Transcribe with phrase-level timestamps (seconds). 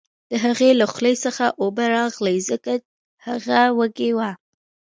[0.29, 2.71] د هغې له خولې څخه اوبه راغلې ځکه
[3.27, 4.31] هغه وږې وه